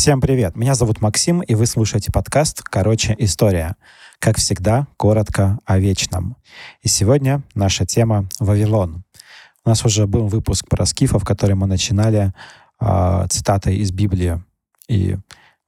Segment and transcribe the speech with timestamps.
[0.00, 3.76] Всем привет, меня зовут Максим, и вы слушаете подкаст «Короче, история».
[4.18, 6.38] Как всегда, коротко о вечном.
[6.80, 9.04] И сегодня наша тема «Вавилон».
[9.62, 12.32] У нас уже был выпуск про скифов, который мы начинали
[12.80, 14.42] э, цитатой из Библии.
[14.88, 15.18] И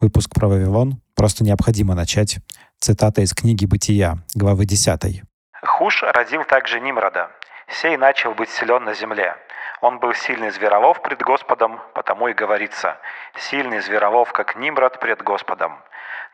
[0.01, 2.39] выпуск про Вавилон просто необходимо начать
[2.81, 5.25] цитатой из книги «Бытия», главы 10.
[5.63, 7.29] Хуш родил также Нимрода.
[7.69, 9.35] Сей начал быть силен на земле.
[9.83, 12.99] Он был сильный зверолов пред Господом, потому и говорится,
[13.37, 15.73] сильный зверолов, как Нимрод пред Господом.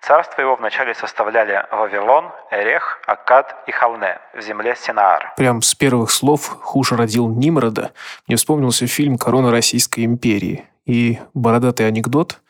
[0.03, 5.33] Царство его вначале составляли Вавилон, Эрех, Аккад и Халне в земле Синаар.
[5.39, 7.93] Прям с первых слов Хуш родил Нимрода.
[8.27, 10.67] Мне вспомнился фильм «Корона Российской империи».
[10.85, 12.41] И бородатый анекдот.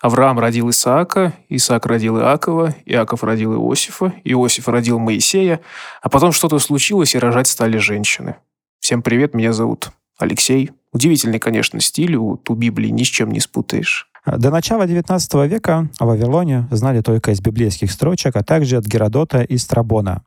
[0.00, 5.60] Авраам родил Исаака, Исаак родил Иакова, Иаков родил Иосифа, Иосиф родил Моисея,
[6.00, 8.36] а потом что-то случилось, и рожать стали женщины.
[8.80, 10.70] Всем привет, меня зовут Алексей.
[10.92, 14.08] Удивительный, конечно, стиль, у ту Библии ни с чем не спутаешь.
[14.26, 19.42] До начала XIX века о Вавилоне знали только из библейских строчек, а также от Геродота
[19.42, 20.22] и Страбона.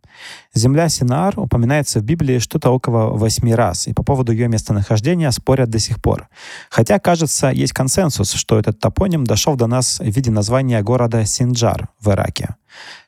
[0.53, 5.69] Земля Синаар упоминается в Библии что-то около восьми раз, и по поводу ее местонахождения спорят
[5.69, 6.29] до сих пор.
[6.69, 11.89] Хотя, кажется, есть консенсус, что этот топоним дошел до нас в виде названия города Синджар
[11.99, 12.55] в Ираке.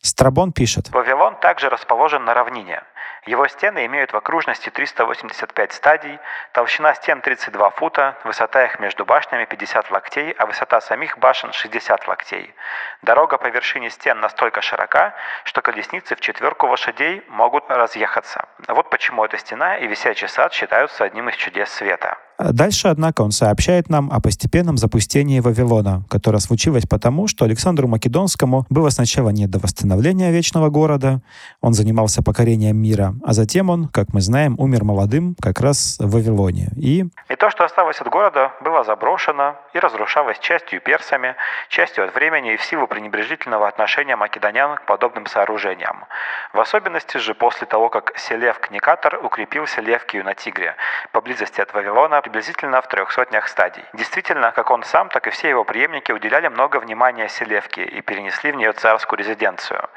[0.01, 0.89] Страбон пишет.
[0.91, 2.81] Вавилон также расположен на равнине.
[3.27, 6.19] Его стены имеют в окружности 385 стадий,
[6.53, 12.07] толщина стен 32 фута, высота их между башнями 50 локтей, а высота самих башен 60
[12.07, 12.55] локтей.
[13.03, 15.13] Дорога по вершине стен настолько широка,
[15.43, 18.47] что колесницы в четверку лошадей могут разъехаться.
[18.67, 22.17] Вот почему эта стена и висячий сад считаются одним из чудес света.
[22.51, 28.65] Дальше, однако, он сообщает нам о постепенном запустении Вавилона, которое случилось потому, что Александру Македонскому
[28.69, 31.21] было сначала не до восстановления вечного города,
[31.61, 36.11] он занимался покорением мира, а затем он, как мы знаем, умер молодым как раз в
[36.11, 36.69] Вавилоне.
[36.75, 37.05] И...
[37.29, 41.35] и то, что осталось от города, было заброшено и разрушалось частью персами,
[41.69, 46.05] частью от времени и в силу пренебрежительного отношения македонян к подобным сооружениям.
[46.53, 50.75] В особенности же после того, как Селевк Никатор укрепил Селевкию на Тигре,
[51.11, 53.83] поблизости от Вавилона, приблизительно в трех сотнях стадий.
[53.93, 58.53] Действительно, как он сам, так и все его преемники уделяли много внимания Селевке и перенесли
[58.53, 59.89] в нее царскую резиденцию.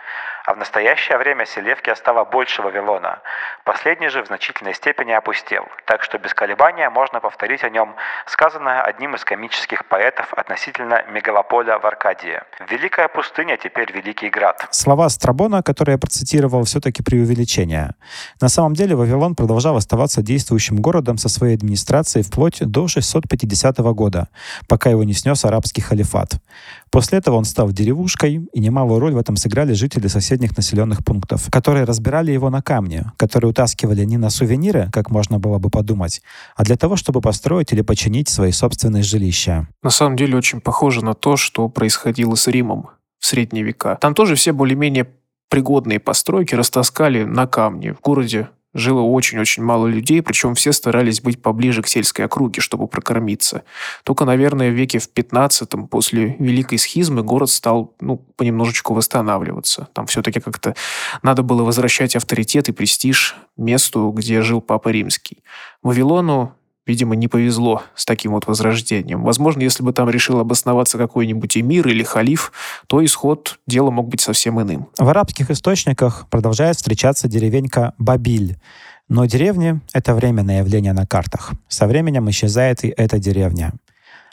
[0.46, 3.20] А в настоящее время Селевкия стала больше Вавилона.
[3.64, 7.96] Последний же в значительной степени опустел, так что без колебания можно повторить о нем
[8.26, 12.42] сказанное одним из комических поэтов относительно мегалополя в Аркадии.
[12.68, 14.68] «Великая пустыня теперь Великий Град».
[14.70, 17.94] Слова Страбона, которые я процитировал, все-таки преувеличение.
[18.42, 24.28] На самом деле Вавилон продолжал оставаться действующим городом со своей администрацией вплоть до 650 года,
[24.68, 26.32] пока его не снес арабский халифат.
[26.94, 31.48] После этого он стал деревушкой, и немалую роль в этом сыграли жители соседних населенных пунктов,
[31.50, 36.22] которые разбирали его на камни, которые утаскивали не на сувениры, как можно было бы подумать,
[36.54, 39.66] а для того, чтобы построить или починить свои собственные жилища.
[39.82, 43.98] На самом деле очень похоже на то, что происходило с Римом в средние века.
[44.00, 45.08] Там тоже все более-менее
[45.48, 47.90] пригодные постройки растаскали на камни.
[47.90, 52.88] В городе жило очень-очень мало людей, причем все старались быть поближе к сельской округе, чтобы
[52.88, 53.62] прокормиться.
[54.02, 59.88] Только, наверное, в веке в 15 после Великой схизмы город стал ну, понемножечку восстанавливаться.
[59.92, 60.74] Там все-таки как-то
[61.22, 65.38] надо было возвращать авторитет и престиж месту, где жил Папа Римский.
[65.82, 66.54] Вавилону
[66.86, 69.22] видимо, не повезло с таким вот возрождением.
[69.22, 72.52] Возможно, если бы там решил обосноваться какой-нибудь эмир или халиф,
[72.86, 74.88] то исход дела мог быть совсем иным.
[74.98, 78.56] В арабских источниках продолжает встречаться деревенька Бабиль.
[79.08, 81.52] Но деревни— это временное явление на картах.
[81.68, 83.74] Со временем исчезает и эта деревня.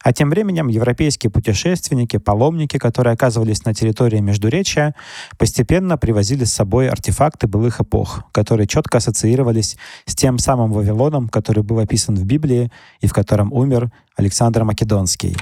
[0.03, 4.95] А тем временем европейские путешественники, паломники, которые оказывались на территории Междуречия,
[5.38, 11.63] постепенно привозили с собой артефакты былых эпох, которые четко ассоциировались с тем самым Вавилоном, который
[11.63, 15.35] был описан в Библии и в котором умер Александр Македонский.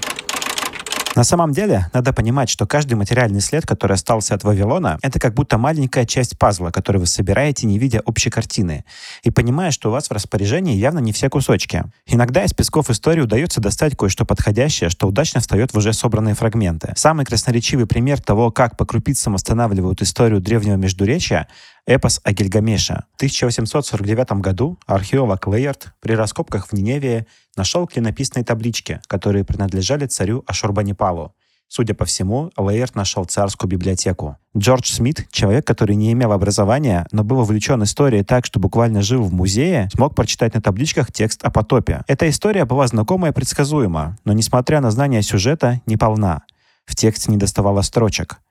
[1.15, 5.33] На самом деле, надо понимать, что каждый материальный след, который остался от Вавилона, это как
[5.33, 8.85] будто маленькая часть пазла, которую вы собираете, не видя общей картины,
[9.23, 11.83] и понимая, что у вас в распоряжении явно не все кусочки.
[12.05, 16.93] Иногда из песков истории удается достать кое-что подходящее, что удачно встает в уже собранные фрагменты.
[16.95, 21.47] Самый красноречивый пример того, как по крупицам восстанавливают историю древнего Междуречия,
[21.85, 23.03] эпос о Гильгамеше.
[23.13, 30.43] В 1849 году археолог Лейерт при раскопках в Ниневии нашел клинописные таблички, которые принадлежали царю
[30.47, 31.33] Ашурбанипалу.
[31.71, 34.37] Судя по всему, Лейерт нашел царскую библиотеку.
[34.57, 39.21] Джордж Смит, человек, который не имел образования, но был увлечен историей так, что буквально жил
[39.21, 42.01] в музее, смог прочитать на табличках текст о потопе.
[42.07, 46.41] Эта история была знакома и предсказуема, но, несмотря на знание сюжета, не полна.
[46.85, 48.41] В тексте не доставало строчек.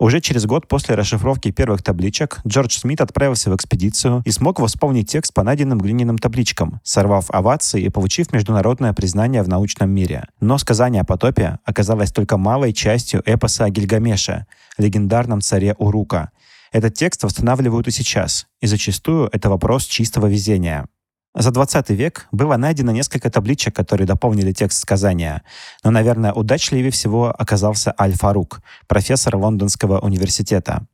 [0.00, 5.08] Уже через год после расшифровки первых табличек Джордж Смит отправился в экспедицию и смог восполнить
[5.08, 10.26] текст по найденным глиняным табличкам, сорвав овации и получив международное признание в научном мире.
[10.40, 14.46] Но сказание о потопе оказалось только малой частью эпоса о Гильгамеше,
[14.78, 16.30] легендарном царе Урука.
[16.72, 20.88] Этот текст восстанавливают и сейчас, и зачастую это вопрос чистого везения.
[21.36, 25.42] За 20 век было найдено несколько табличек, которые дополнили текст сказания,
[25.82, 30.86] но, наверное, удачливее всего оказался Аль-Фарук, профессор Лондонского университета.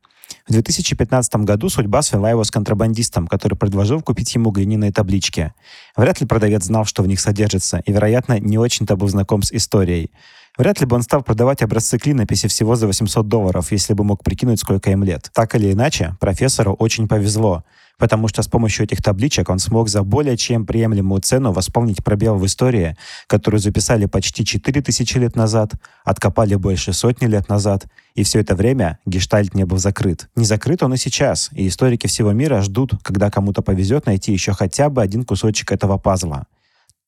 [0.47, 5.53] В 2015 году судьба свела его с контрабандистом, который предложил купить ему глиняные таблички.
[5.95, 9.51] Вряд ли продавец знал, что в них содержится, и, вероятно, не очень-то был знаком с
[9.51, 10.09] историей.
[10.57, 14.23] Вряд ли бы он стал продавать образцы клинописи всего за 800 долларов, если бы мог
[14.23, 15.29] прикинуть, сколько им лет.
[15.33, 17.63] Так или иначе, профессору очень повезло
[17.97, 22.35] потому что с помощью этих табличек он смог за более чем приемлемую цену восполнить пробел
[22.35, 22.95] в истории,
[23.27, 25.73] которую записали почти 4000 лет назад,
[26.03, 27.85] откопали больше сотни лет назад,
[28.15, 30.29] и все это время гештальт не был закрыт.
[30.35, 34.53] Не закрыт он и сейчас, и историки всего мира ждут, когда кому-то повезет найти еще
[34.53, 36.47] хотя бы один кусочек этого пазла.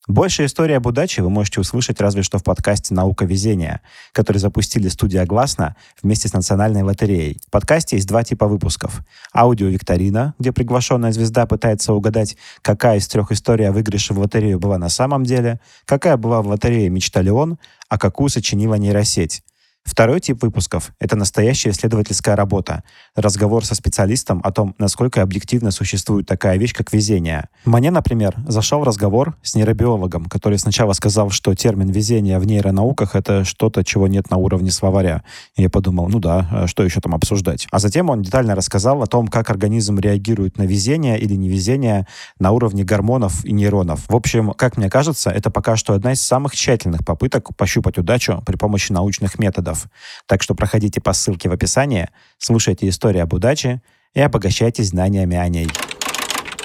[0.06, 3.80] Больше истории об удаче вы можете услышать разве что в подкасте «Наука везения»,
[4.12, 7.40] который запустили студия «Гласно» вместе с Национальной лотереей.
[7.46, 9.00] В подкасте есть два типа выпусков.
[9.34, 14.76] Аудио-викторина, где приглашенная звезда пытается угадать, какая из трех историй о выигрыше в лотерею была
[14.76, 17.58] на самом деле, какая была в лотерее мечта Леон,
[17.88, 19.42] а какую сочинила нейросеть.
[19.84, 22.82] Второй тип выпусков— это настоящая исследовательская работа,
[23.14, 27.48] разговор со специалистом о том, насколько объективно существует такая вещь, как везение.
[27.66, 33.44] Мне, например, зашел разговор с нейробиологом, который сначала сказал, что термин «везение» в нейронауках— это
[33.44, 35.22] что-то, чего нет на уровне словаря.
[35.54, 37.66] И я подумал, ну да, а что еще там обсуждать?
[37.70, 42.06] А затем он детально рассказал о том, как организм реагирует на везение или невезение
[42.38, 44.08] на уровне гормонов и нейронов.
[44.08, 48.42] В общем, как мне кажется, это пока что одна из самых тщательных попыток пощупать удачу
[48.46, 49.88] при помощи научных методов эпизодов.
[50.26, 53.82] Так что проходите по ссылке в описании, слушайте историю об удаче
[54.14, 55.68] и обогащайтесь знаниями о ней.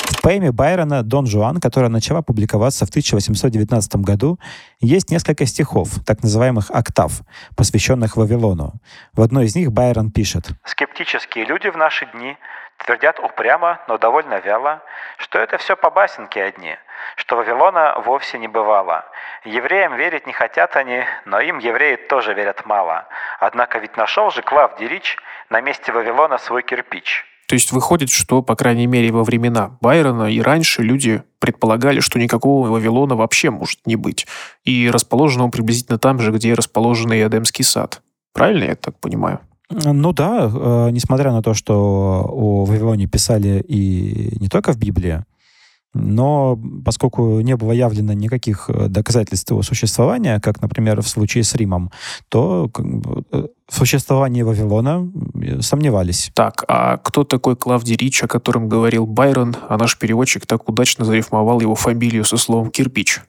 [0.10, 4.38] В поэме Байрона «Дон Жуан», которая начала публиковаться в 1819 году,
[4.82, 7.22] есть несколько стихов, так называемых «октав»,
[7.56, 8.74] посвященных Вавилону.
[9.14, 12.36] В одной из них Байрон пишет «Скептические люди в наши дни
[12.80, 14.82] твердят упрямо, но довольно вяло,
[15.18, 16.76] что это все по басенке одни,
[17.16, 19.06] что Вавилона вовсе не бывало.
[19.46, 23.08] Евреям верить не хотят они, но им евреи тоже верят мало.
[23.40, 25.18] Однако ведь нашел же Клав Дерич
[25.50, 27.26] на месте Вавилона свой кирпич.
[27.48, 32.20] То есть выходит, что, по крайней мере, во времена Байрона и раньше люди предполагали, что
[32.20, 34.28] никакого Вавилона вообще может не быть.
[34.66, 38.02] И расположен он приблизительно там же, где расположен и Эдемский сад.
[38.34, 39.40] Правильно я так понимаю?
[39.70, 45.24] Ну да, э, несмотря на то, что о Вавилоне писали и не только в Библии,
[45.94, 51.56] но поскольку не было явлено никаких э, доказательств его существования, как, например, в случае с
[51.56, 51.92] Римом,
[52.30, 55.12] то э, в существовании Вавилона
[55.62, 56.32] сомневались.
[56.36, 61.06] Так, а кто такой Клавдий Рич, о котором говорил Байрон, а наш переводчик так удачно
[61.06, 63.22] зарифмовал его фамилию со словом «кирпич»?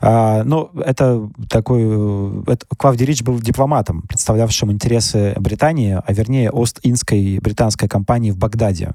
[0.00, 1.82] А, ну, это такой...
[2.46, 8.92] Это, Клавдий Рич был дипломатом, представлявшим интересы Британии, а вернее Ост-Индской британской компании в Багдаде.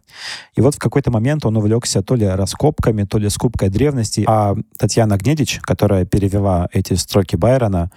[0.55, 4.25] И вот в какой-то момент он увлекся то ли раскопками, то ли скупкой древностей.
[4.27, 7.91] А Татьяна Гнедич, которая перевела эти строки Байрона,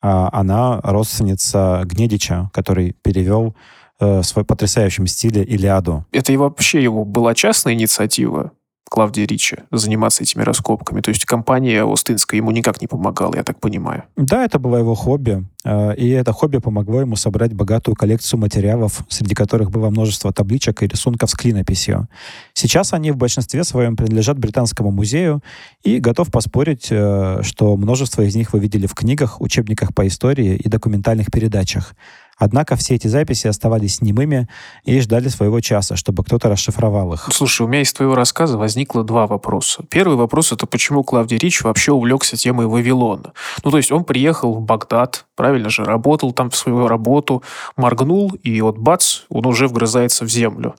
[0.00, 3.54] а, она родственница Гнедича, который перевел
[4.00, 6.04] э, свой потрясающем стиле Илиаду.
[6.12, 8.52] Это и вообще его была частная инициатива?
[8.88, 11.00] Клавдия Ричи заниматься этими раскопками.
[11.00, 14.04] То есть компания Остинская ему никак не помогала, я так понимаю.
[14.16, 15.44] Да, это было его хобби.
[15.64, 20.82] Э, и это хобби помогло ему собрать богатую коллекцию материалов, среди которых было множество табличек
[20.82, 22.08] и рисунков с клинописью.
[22.54, 25.42] Сейчас они в большинстве своем принадлежат Британскому музею,
[25.82, 30.56] и готов поспорить, э, что множество из них вы видели в книгах, учебниках по истории
[30.56, 31.94] и документальных передачах.
[32.38, 34.48] Однако все эти записи оставались немыми
[34.84, 37.28] и ждали своего часа, чтобы кто-то расшифровал их.
[37.32, 39.82] Слушай, у меня из твоего рассказа возникло два вопроса.
[39.90, 43.32] Первый вопрос— это почему Клавдий Рич вообще увлекся темой Вавилона?
[43.64, 47.42] Ну, то есть он приехал в Багдад, правильно же, работал там в свою работу,
[47.76, 50.76] моргнул, и вот бац, он уже вгрызается в землю.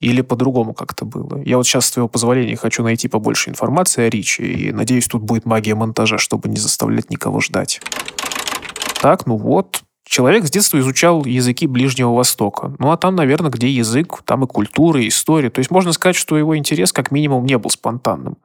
[0.00, 1.42] Или по-другому как-то было.
[1.44, 5.22] Я вот сейчас, с твоего позволения, хочу найти побольше информации о Ричи, и надеюсь, тут
[5.22, 7.80] будет магия монтажа, чтобы не заставлять никого ждать.
[9.00, 12.74] Так, ну вот, Человек с детства изучал языки Ближнего Востока.
[12.80, 15.50] Ну а там, наверное, где язык, там и культура, и история.
[15.50, 18.36] То есть можно сказать, что его интерес как минимум не был спонтанным.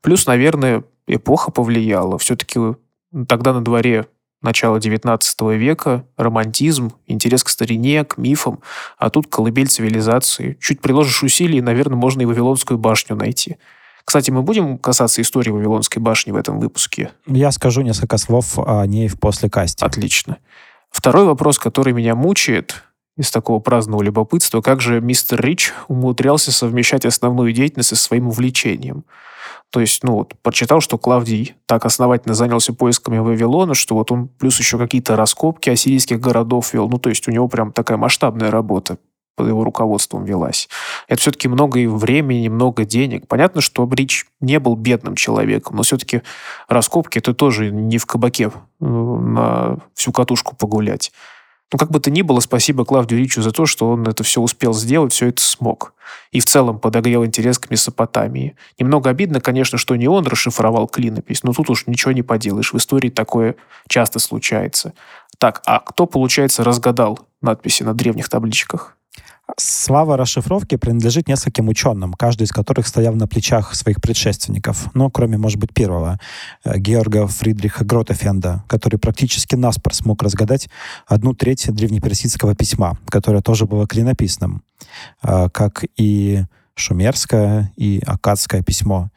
[0.00, 2.18] Плюс, наверное, эпоха повлияла.
[2.18, 2.58] Все-таки
[3.28, 4.06] тогда на дворе
[4.42, 8.58] начала XIX века, романтизм, интерес к старине, к мифам,
[8.98, 10.58] а тут колыбель цивилизации.
[10.60, 13.58] Чуть приложишь усилий, наверное, можно и Вавилонскую башню найти.
[14.04, 17.12] Кстати, мы будем касаться истории Вавилонской башни в этом выпуске?
[17.28, 19.86] Я скажу несколько слов о ней в послекасте.
[19.86, 20.38] Отлично.
[20.94, 22.84] Второй вопрос, который меня мучает,
[23.16, 29.04] из такого праздного любопытства, как же мистер Рич умудрялся совмещать основную деятельность со своим увлечением.
[29.70, 34.28] То есть, ну вот, прочитал, что Клавдий так основательно занялся поисками Вавилона, что вот он
[34.28, 36.88] плюс еще какие-то раскопки ассирийских городов вел.
[36.88, 38.98] Ну, то есть у него прям такая масштабная работа
[39.36, 40.68] под его руководством велась.
[41.08, 43.26] Это все-таки много и времени, много денег.
[43.26, 46.22] Понятно, что Брич не был бедным человеком, но все-таки
[46.68, 51.12] раскопки это тоже не в кабаке э, на всю катушку погулять.
[51.72, 54.40] Ну, как бы то ни было, спасибо Клавдию Ричу за то, что он это все
[54.40, 55.94] успел сделать, все это смог.
[56.30, 58.54] И в целом подогрел интерес к Месопотамии.
[58.78, 62.72] Немного обидно, конечно, что не он расшифровал клинопись, но тут уж ничего не поделаешь.
[62.72, 63.56] В истории такое
[63.88, 64.92] часто случается.
[65.38, 68.93] Так, а кто, получается, разгадал надписи на древних табличках?
[69.56, 75.36] Слава расшифровки принадлежит нескольким ученым, каждый из которых стоял на плечах своих предшественников, ну, кроме,
[75.36, 76.18] может быть, первого,
[76.64, 80.68] э, Георга Фридриха Гротефенда, который практически наспор смог разгадать
[81.06, 84.62] одну треть древнеперсидского письма, которое тоже было клинописным,
[85.22, 89.10] э, как и шумерское и акадское письмо.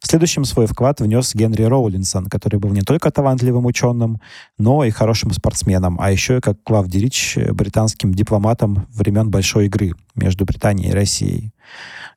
[0.00, 4.20] Следующим свой вклад внес Генри Роулинсон, который был не только талантливым ученым,
[4.58, 9.92] но и хорошим спортсменом, а еще и, как Клавдий Рич, британским дипломатом времен Большой игры
[10.14, 11.52] между Британией и Россией.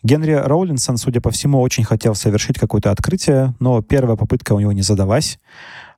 [0.03, 4.71] Генри Роулинсон, судя по всему, очень хотел совершить какое-то открытие, но первая попытка у него
[4.71, 5.39] не задалась.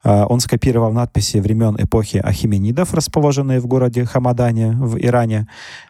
[0.04, 5.48] А, он скопировал надписи времен эпохи Ахименидов, расположенные в городе Хамадане в Иране.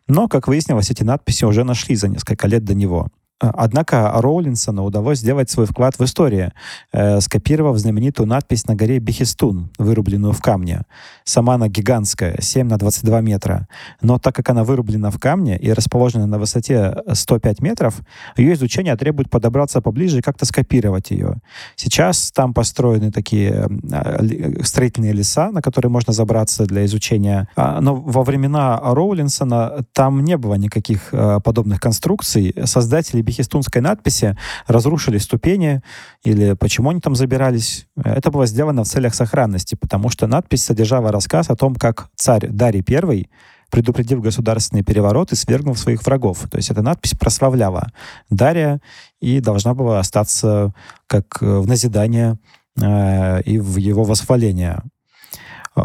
[0.08, 3.08] Но, как выяснилось, эти надписи уже нашли за несколько лет до него.
[3.40, 6.52] Однако Роулинсону удалось сделать свой вклад в историю,
[6.92, 10.82] э, скопировав знаменитую надпись на горе Бехистун, вырубленную в камне.
[11.24, 13.68] Сама она гигантская, 7 на 22 метра.
[14.02, 18.02] Но так как она вырублена в камне и расположена на высоте 105 метров,
[18.36, 21.38] ее изучение требует подобраться поближе и как-то скопировать ее.
[21.76, 27.48] Сейчас там построены такие э, строительные леса, на которые можно забраться для изучения.
[27.56, 32.54] А, но во времена Роулинсона там не было никаких э, подобных конструкций.
[32.66, 34.36] Создатели бехистунской надписи
[34.68, 35.82] разрушили ступени
[36.24, 37.88] или почему они там забирались.
[37.96, 42.48] Это было сделано в целях сохранности, потому что надпись содержала рассказ о том, как царь
[42.48, 43.30] Дарий I
[43.70, 46.48] предупредив государственный переворот и свергнул своих врагов.
[46.50, 47.92] То есть эта надпись прославляла
[48.32, 48.82] Дария
[49.22, 50.74] и должна была остаться
[51.06, 52.40] как в назидание
[52.82, 54.82] э, и в его восхваление.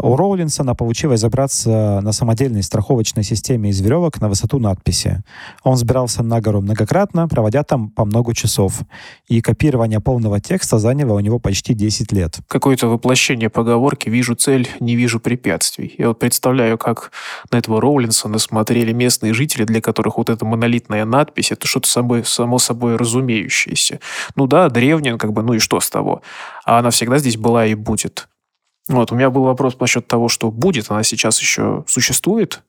[0.01, 5.23] У Роулинсона получилось забраться на самодельной страховочной системе из веревок на высоту надписи.
[5.63, 8.81] Он сбирался на гору многократно, проводя там по много часов.
[9.27, 12.39] И копирование полного текста заняло у него почти 10 лет.
[12.47, 15.93] Какое-то воплощение поговорки «вижу цель, не вижу препятствий».
[15.97, 17.11] Я вот представляю, как
[17.51, 22.23] на этого Роулинсона смотрели местные жители, для которых вот эта монолитная надпись— это что-то собой,
[22.25, 23.99] само собой разумеющееся.
[24.35, 26.21] Ну да, древняя, как бы, ну и что с того?
[26.65, 28.27] А она всегда здесь была и будет.
[28.87, 32.63] Вот, у меня был вопрос насчет того, что будет, она сейчас еще существует.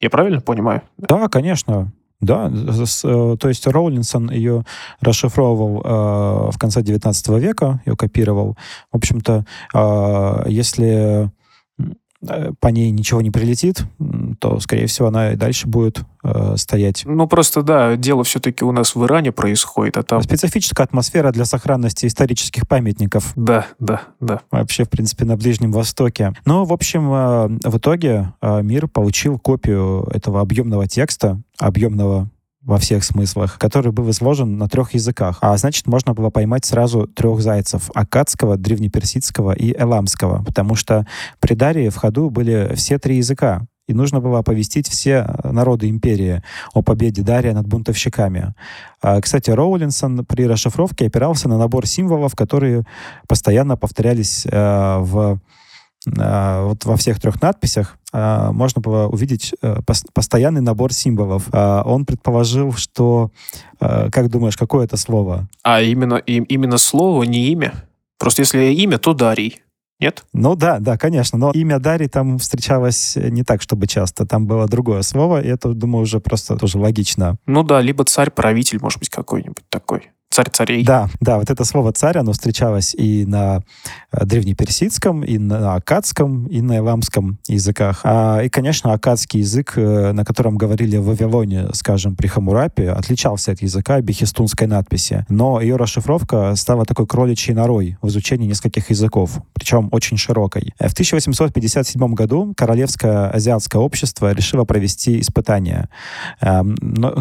[0.00, 0.82] Я правильно понимаю?
[0.98, 1.92] Да, конечно.
[2.20, 4.64] Да, э, то есть Роулинсон ее
[5.00, 8.56] расшифровывал э, в конце 19 века, ее копировал.
[8.90, 11.30] В общем-то, э, если
[12.60, 13.84] по ней ничего не прилетит,
[14.40, 17.02] то, скорее всего, она и дальше будет э, стоять.
[17.04, 20.22] Ну, просто, да, дело все-таки у нас в Иране происходит, а там...
[20.22, 23.32] Специфическая атмосфера для сохранности исторических памятников.
[23.36, 24.40] Да, да, да.
[24.50, 26.32] Вообще, в принципе, на Ближнем Востоке.
[26.44, 32.30] Но, в общем, э, в итоге э, мир получил копию этого объемного текста, объемного
[32.68, 35.38] во всех смыслах, который был изложен на трех языках.
[35.40, 41.06] А значит, можно было поймать сразу трех зайцев— акадского, древнеперсидского и эламского, потому что
[41.40, 46.42] при Дарии в ходу были все три языка и нужно было оповестить все народы империи
[46.74, 48.54] о победе Дария над бунтовщиками.
[49.00, 52.84] А, кстати, Роулинсон при расшифровке опирался на набор символов, которые
[53.26, 55.40] постоянно повторялись э, в
[56.06, 59.80] вот во всех трех надписях а, можно было увидеть э,
[60.14, 61.48] постоянный набор символов.
[61.52, 63.30] А, он предположил, что...
[63.78, 65.48] Как думаешь, какое это слово?
[65.62, 67.74] А именно, именно слово, не имя?
[68.18, 69.62] Просто если имя, то Дарий.
[70.00, 70.24] Нет?
[70.32, 71.38] Ну да, да, конечно.
[71.38, 74.26] Но имя Дарий там встречалось не так, чтобы часто.
[74.26, 77.36] Там было другое слово, и это, думаю, уже просто тоже логично.
[77.46, 80.84] Ну да, либо царь-правитель, может быть, какой-нибудь такой царь царей.
[80.84, 83.62] Да, да, вот это слово царь, оно встречалось и на
[84.12, 88.02] э, древнеперсидском, и на акадском, и на иламском языках.
[88.04, 93.52] А, и, конечно, акадский язык, э, на котором говорили в Вавилоне, скажем, при Хамурапе, отличался
[93.52, 95.24] от языка бехистунской надписи.
[95.28, 100.74] Но ее расшифровка стала такой кроличьей норой в изучении нескольких языков, причем очень широкой.
[100.78, 105.88] В 1857 году Королевское азиатское общество решило провести испытание.
[106.40, 106.76] Эм,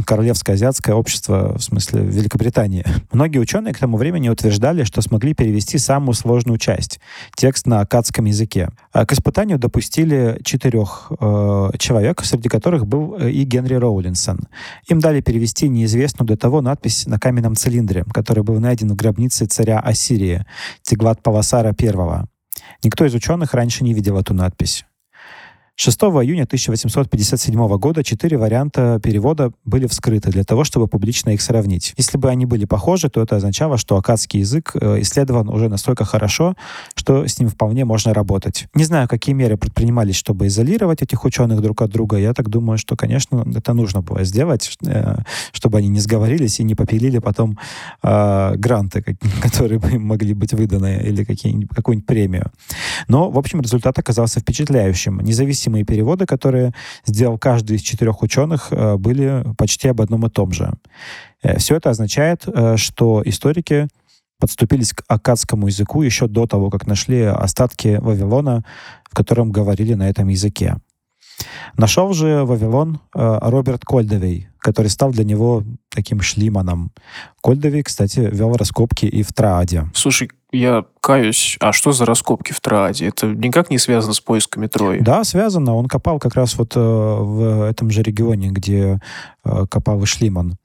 [0.05, 5.77] Королевское азиатское общество, в смысле Великобритании, Многие ученые к тому времени утверждали, что смогли перевести
[5.77, 6.99] самую сложную часть—
[7.35, 8.69] текст на акадском языке.
[8.91, 14.39] А к испытанию допустили четырех э, человек, среди которых был э, и Генри Роулинсон.
[14.87, 19.45] Им дали перевести неизвестную до того надпись на каменном цилиндре, который был найден в гробнице
[19.45, 20.45] царя Ассирии,
[20.81, 22.25] Тиглат Павасара I.
[22.83, 24.85] Никто из ученых раньше не видел эту надпись.
[25.79, 31.93] 6 июня 1857 года четыре варианта перевода были вскрыты для того, чтобы публично их сравнить.
[31.97, 36.03] Если бы они были похожи, то это означало, что акадский язык э, исследован уже настолько
[36.03, 36.55] хорошо,
[36.95, 38.65] что с ним вполне можно работать.
[38.73, 42.17] Не знаю, какие меры предпринимались, чтобы изолировать этих ученых друг от друга.
[42.17, 45.17] Я так думаю, что, конечно, это нужно было сделать, э,
[45.51, 47.59] чтобы они не сговорились и не попилили потом
[48.01, 49.03] э, гранты,
[49.43, 52.51] которые бы могли быть выданы, или какую-нибудь премию.
[53.07, 55.19] Но, в общем, результат оказался впечатляющим.
[55.19, 56.73] Независимо независимые переводы, которые
[57.05, 60.73] сделал каждый из четырех ученых, э, были почти об одном и том же.
[61.43, 63.87] Э, Все это означает, э, что историки
[64.39, 68.63] подступились к акадскому языку еще до того, как нашли остатки Вавилона,
[69.09, 70.75] в котором говорили на этом языке.
[71.77, 76.91] Нашел же Вавилон э, Роберт Кольдовей, который стал для него таким шлиманом.
[77.41, 79.85] Кольдовей, кстати, вел раскопки и в Трааде.
[79.93, 83.07] Слушай, я каюсь, а что за раскопки в Трааде?
[83.07, 84.99] Это никак не связано с поисками Трои?
[84.99, 85.75] Да, связано.
[85.75, 88.99] Он копал как раз вот э, в этом же регионе, где
[89.43, 90.57] э, копал и Шлиман.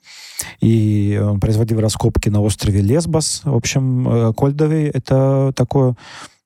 [0.60, 3.42] И он производил раскопки на острове Лесбос.
[3.44, 5.96] В общем, э, Кольдовей— это такое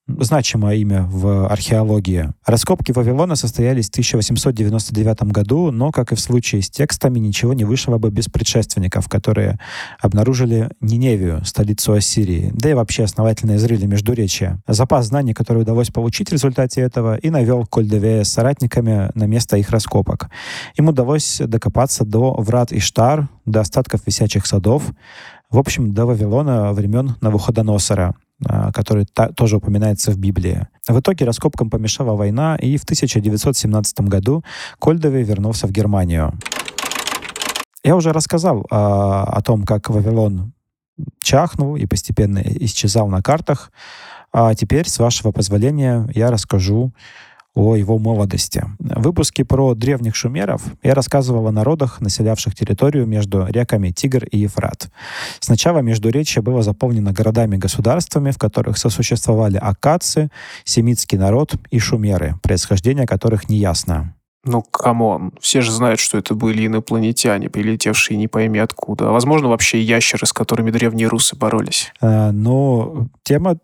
[0.08, 2.32] значимое имя в археологии.
[2.44, 7.64] Раскопки Вавилона состоялись в 1899 году, но, как и в случае с текстами, ничего не
[7.64, 9.58] вышло бы без предшественников, которые
[10.00, 14.60] обнаружили Ниневию, столицу Ассирии, да и вообще основательно изрыли Междуречие.
[14.68, 19.56] Запас знаний, который удалось получить в результате этого, и навел Кольдевея с соратниками на место
[19.56, 20.28] их раскопок.
[20.76, 24.92] Им удалось докопаться до врат Иштар, до остатков висячих садов,
[25.50, 30.66] в общем, до Вавилона времен Навуходоносора, а, который та, тоже упоминается в Библии.
[30.88, 34.44] В итоге раскопкам помешала война, и в 1917 году
[34.78, 36.32] Кольдове вернулся в Германию.
[37.84, 40.52] Я уже рассказал а, о том, как Вавилон
[41.22, 43.70] чахнул и постепенно исчезал на картах.
[44.32, 46.92] А теперь, с вашего позволения, я расскажу
[47.56, 48.62] о его молодости.
[48.78, 54.38] В выпуске про древних шумеров я рассказывал о народах, населявших территорию между реками Тигр и
[54.38, 54.90] Ефрат.
[55.40, 60.30] Сначала Междуречье было заполнено городами-государствами, в которых сосуществовали акадцы,
[60.64, 64.15] семитский народ и шумеры, происхождение которых неясно.
[64.46, 65.32] Ну, come on.
[65.40, 69.08] Все же знают, что это были инопланетяне, прилетевшие не пойми откуда.
[69.08, 71.92] А возможно, вообще ящеры, с которыми древние русы боролись.
[72.00, 73.58] А, но тема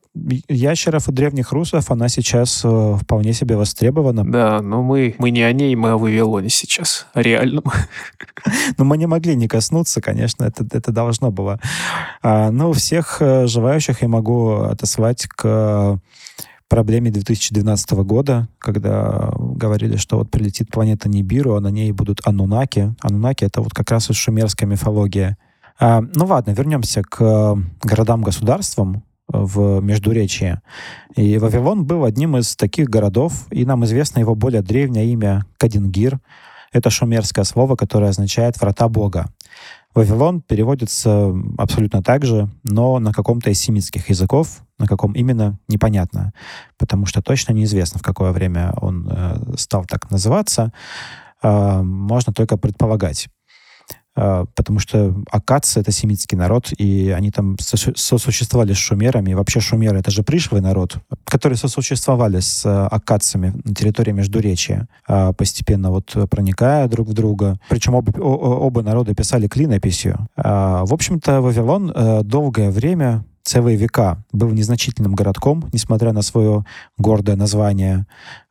[0.49, 4.25] ящеров и древних русов, она сейчас э, вполне себе востребована.
[4.25, 7.07] Да, но мы, мы не о ней, мы о Вавилоне сейчас.
[7.15, 7.65] О реальном.
[8.77, 11.61] Но мы не могли не коснуться, конечно, это, это должно было.
[12.23, 16.01] А, но всех э, желающих я могу отослать к
[16.73, 22.95] проблеме 2012 года, когда говорили, что вот прилетит планета Нибиру, а на ней будут анунаки.
[23.03, 25.37] Анунаки— это вот как раз из шумерская мифология.
[25.79, 30.63] А, ну ладно, вернемся к городам-государствам в Междуречии.
[31.15, 36.21] И Вавилон был одним из таких городов, и нам известно его более древнее имя Кадингир.
[36.73, 39.27] Это шумерское слово, которое означает «врата Бога».
[39.95, 46.33] Вавилон переводится абсолютно так же, но на каком-то из семитских языков, на каком именно, непонятно,
[46.79, 50.73] потому что точно неизвестно, в какое время он э, стал так называться.
[51.43, 53.29] Э, можно только предполагать.
[54.15, 59.33] А, потому что акадцы— это семитский народ, и они там сосуществовали с шумерами.
[59.33, 65.33] Вообще шумеры— это же пришлый народ, которые сосуществовали с э, акадцами на территории Междуречия, а,
[65.33, 67.59] постепенно вот проникая друг в друга.
[67.69, 70.29] Причем оба, оба народа писали клинописью.
[70.37, 76.65] А, в общем-то, Вавилон э, долгое время целые века был незначительным городком, несмотря на свое
[76.97, 78.07] гордое название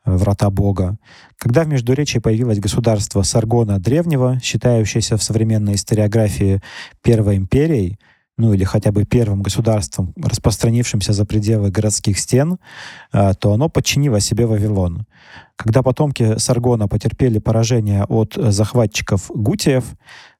[0.06, 0.98] э, «Врата Бога».
[1.38, 6.62] Когда в Междуречии появилось государство Саргона Древнего, считающееся в современной историографии
[7.02, 7.98] Первой империей,
[8.38, 12.60] ну или хотя бы первым государством, распространившимся за пределы городских стен,
[13.12, 15.08] э, то оно подчинило себе Вавилон.
[15.56, 19.84] Когда потомки Саргона потерпели поражение от захватчиков гутиев,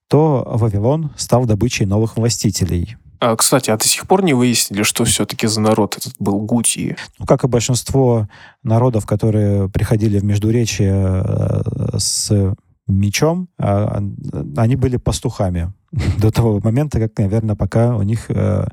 [0.08, 2.98] то Вавилон стал добычей новых властителей.
[3.22, 6.98] А, кстати, а до сих пор не выяснили, что все-таки за народ этот был Гутии?
[7.20, 8.28] Ну, как и большинство
[8.64, 12.32] народов, которые приходили в Междуречие э, с
[12.88, 14.02] мечом, а,
[14.58, 15.72] они были пастухами
[16.18, 18.66] до того момента, как, наверное, пока у них э,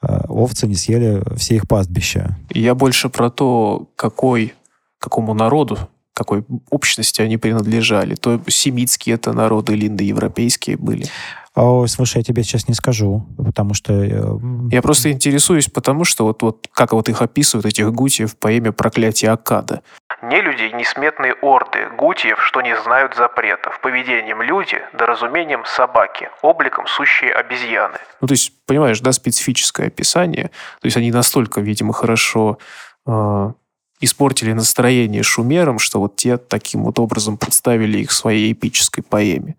[0.00, 2.38] э, овцы не съели все их пастбища.
[2.48, 4.54] Я больше про то, какой,
[4.98, 5.78] какому народу
[6.14, 8.14] какой общности они принадлежали.
[8.14, 11.06] То семитские это народы или индоевропейские были.
[11.54, 13.92] О, слушай, я тебе сейчас не скажу, потому что...
[13.92, 14.38] э,
[14.72, 18.72] Я просто интересуюсь, потому что вот, вот как вот их описывают, этих гутиев в поэме
[18.72, 19.82] «Проклятие Акада».
[20.22, 26.86] Не люди, несметные орды, гутиев, что не знают запретов, поведением люди, да разумением собаки, обликом
[26.86, 27.98] сущие обезьяны.
[28.20, 30.50] Ну, то есть, понимаешь, да, специфическое описание.
[30.80, 32.58] То есть они настолько, видимо, хорошо
[33.06, 33.52] э,
[34.00, 39.56] испортили настроение шумерам, что вот те таким вот образом представили их в своей эпической поэме.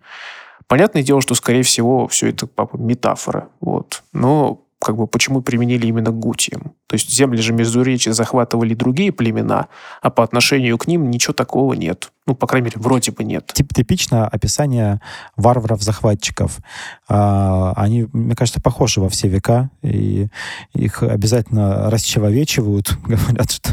[0.67, 3.49] Понятное дело, что, скорее всего, все это папа, метафора.
[3.59, 4.03] Вот.
[4.13, 6.73] Но как бы почему применили именно к?
[6.87, 9.67] То есть земли же Междуречия захватывали другие племена,
[10.01, 12.11] а по отношению к ним ничего такого нет.
[12.27, 13.49] Ну, по крайней мере, вроде бы нет.
[13.51, 15.01] Тип, типично описание
[15.37, 16.59] варваров-захватчиков.
[17.07, 20.27] А, они, мне кажется, похожи во все века, и
[20.73, 23.71] их обязательно расчеловечивают, говорят, что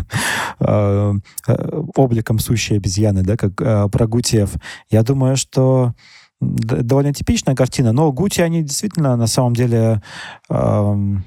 [0.60, 1.14] а,
[1.46, 4.54] а, обликом сущей обезьяны, да, как а, про Гутиев.
[4.88, 5.92] Я думаю, что
[6.42, 10.02] довольно типичная картина, но Гути, они действительно на самом деле
[10.50, 11.24] эм,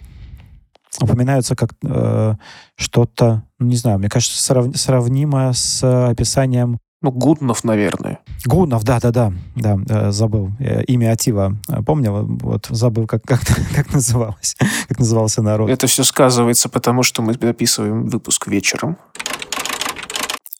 [1.01, 2.36] упоминаются как э,
[2.75, 8.19] что-то, ну, не знаю, мне кажется, срав- сравнимое с описанием Ну, Гуднов, наверное.
[8.45, 10.51] Гунов, да-да-да, да, э, забыл.
[10.60, 11.56] Э, имя Атива.
[11.69, 12.25] Э, Помнил?
[12.41, 13.41] Вот забыл, как, как,
[13.75, 14.56] как называлось,
[14.88, 15.69] как назывался народ.
[15.69, 18.97] Это все сказывается, потому что мы записываем выпуск вечером.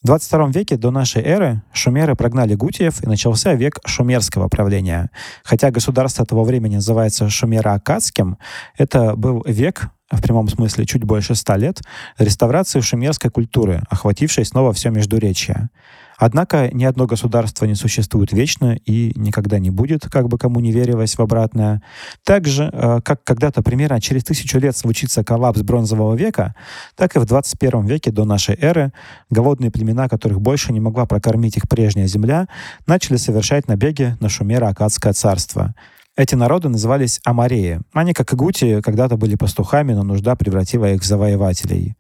[0.06, 5.10] В 22 веке до нашей эры шумеры прогнали гутиев, и начался век шумерского правления.
[5.44, 8.38] Хотя государство того времени называется шумеро-акадским,
[8.78, 11.82] это был век, в прямом смысле чуть больше ста лет,
[12.18, 15.70] реставрации шумерской культуры, охватившей снова все Междуречье.
[16.18, 20.72] Однако ни одно государство не существует вечно и никогда не будет, как бы кому не
[20.72, 21.82] верилось в обратное.
[22.24, 26.56] Так же, э, как когда-то примерно через тысячу лет случится коллапс бронзового века,
[26.96, 28.94] так и в 21 веке до нашей эры
[29.30, 32.48] голодные племена, которых больше не могла прокормить их прежняя земля,
[32.88, 35.76] начали совершать набеги на Шумеро-Акадское царство.
[36.17, 37.82] Эти народы назывались Амареи.
[37.91, 41.97] Они, как и Гути, когда-то были пастухами, но нужда превратила их в завоевателей.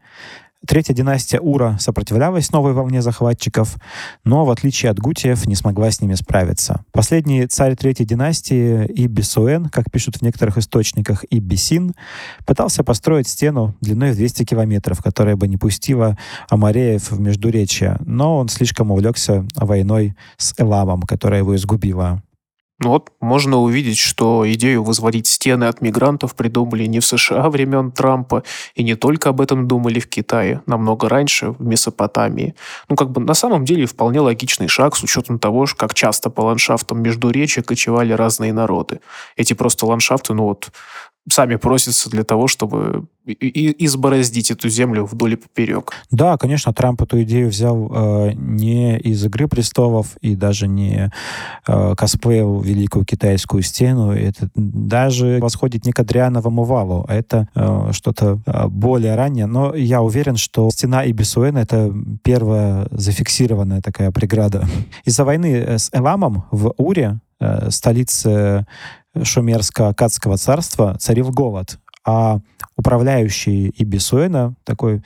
[0.65, 3.75] Третья династия Ура сопротивлялась новой волне захватчиков,
[4.23, 6.83] но, в отличие от гутиев, не смогла с ними справиться.
[6.91, 11.93] Последний царь третьей династии Ибисуэн, как пишут в некоторых источниках, Ибисин,
[12.45, 16.17] пытался построить стену длиной в 200 километров, которая бы не пустила
[16.49, 22.23] Амареев в Междуречье, но он слишком увлекся войной с Эламом, которая его изгубила.
[22.79, 27.91] Ну вот можно увидеть, что идею возводить стены от мигрантов придумали не в США времен
[27.91, 28.43] Трампа,
[28.75, 32.53] и не только об этом думали в Китае, намного раньше, в Месопотамии.
[32.89, 36.41] Ну, как бы на самом деле вполне логичный шаг с учетом того, как часто по
[36.41, 38.99] ландшафтам Междуречия кочевали разные народы.
[39.37, 40.69] Эти просто ландшафты, ну вот,
[41.29, 45.91] сами просятся для того, чтобы избороздить эту землю вдоль и поперек.
[46.11, 51.11] Да, конечно, Трамп эту идею взял э, не из «Игры престолов» и даже не
[51.67, 54.11] э, косплеил Великую Китайскую стену.
[54.11, 59.47] Это даже восходит не к Адриановому валу, а это э, что-то э, более раннее.
[59.47, 61.91] Но я уверен, что стена Ибисуэна— это
[62.23, 64.67] первая зафиксированная такая преграда.
[65.03, 68.67] Из-за войны э, с Эламом в Уре, э, столице
[69.15, 71.79] Шумерско-Акадского царства, царил голод.
[72.05, 72.39] А
[72.75, 75.01] управляющий Ибисуэна, такой,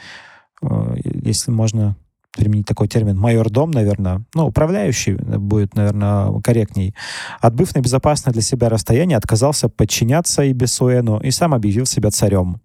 [0.62, 1.96] э, если можно
[2.40, 6.96] применить такой термин, майор-дом, наверное, ну, управляющий будет, наверное, корректней,
[7.42, 12.62] отбыв на безопасное для себя расстояние, отказался подчиняться Ибисуэну и сам объявил себя царем.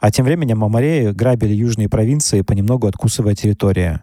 [0.00, 4.00] А тем временем Амареи грабили южные провинции, понемногу откусывая территории.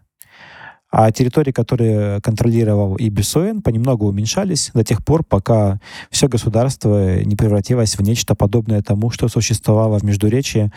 [0.98, 7.98] А территории, которые контролировал Ибисуэн, понемногу уменьшались до тех пор, пока все государство не превратилось
[7.98, 10.72] в нечто подобное тому, что существовало в Междуречии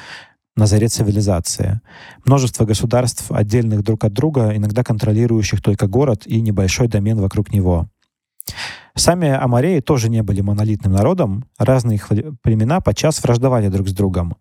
[0.57, 1.81] на заре цивилизации.
[2.24, 7.87] Множество государств, отдельных друг от друга, иногда контролирующих только город и небольшой домен вокруг него.
[8.95, 11.45] Сами амареи тоже не были монолитным народом.
[11.57, 12.11] Разные их
[12.43, 14.35] племена подчас враждовали друг с другом.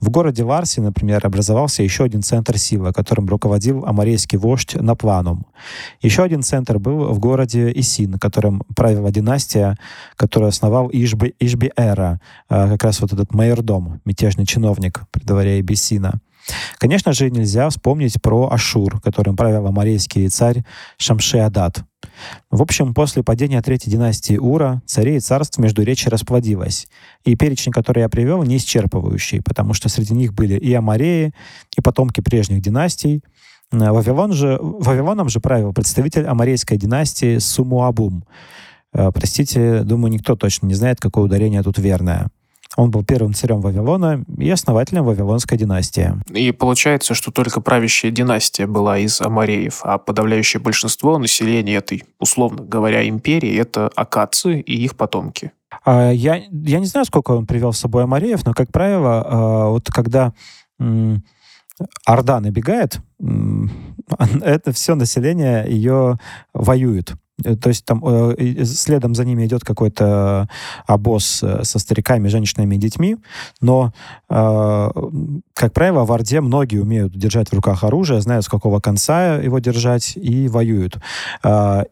[0.00, 5.46] В городе Ларси, например, образовался еще один центр силы, которым руководил амарейский вождь Напланум.
[6.00, 9.76] Еще один центр был в городе Исин, которым правила династия,
[10.16, 16.20] которую основал Ишби, Ишби-Эра, как раз вот этот майордом, мятежный чиновник при дворе Ибисина.
[16.78, 20.64] Конечно же, нельзя вспомнить про Ашур, которым правил амарейский царь
[20.98, 21.84] Шамши-Адат.
[22.50, 26.88] В общем, после падения третьей династии Ура царей и царств между речи расплодилось.
[27.24, 31.32] И перечень, который я привел, не исчерпывающий, потому что среди них были и амареи,
[31.76, 33.22] и потомки прежних династий.
[33.70, 38.24] Вавилон же, Вавилоном же правил представитель амарейской династии Сумуабум.
[38.92, 42.28] Простите, думаю, никто точно не знает, какое ударение тут верное.
[42.76, 46.14] Он был первым царем Вавилона и основателем Вавилонской династии.
[46.32, 52.62] И получается, что только правящая династия была из амареев, а подавляющее большинство населения этой, условно
[52.62, 55.52] говоря, империи— это акадцы и их потомки.
[55.84, 59.68] А, я, я не знаю, сколько он привел с собой Амареев, но, как правило, а,
[59.70, 60.32] вот когда
[62.04, 63.00] Орда набегает,
[64.42, 66.18] это все население ее
[66.52, 67.14] воюет.
[67.44, 70.48] Э, то есть там э, следом за ними идет какой-то
[70.86, 73.16] обоз э, со стариками, женщинами и детьми,
[73.60, 73.92] но,
[74.28, 79.58] как правило, в Орде многие умеют держать в руках оружие, знают, с какого конца его
[79.58, 80.98] держать, и воюют.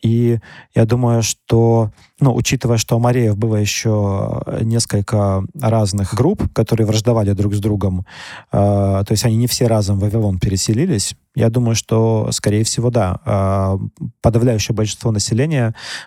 [0.02, 0.38] И
[0.74, 7.32] я думаю, что ну, учитывая, что у Мареев было еще несколько разных групп, которые враждовали
[7.32, 8.06] друг с другом,
[8.50, 13.78] то есть они не все разом в Вавилон переселились, я думаю, что, скорее всего, да.
[14.22, 15.37] Подавляющее большинство населения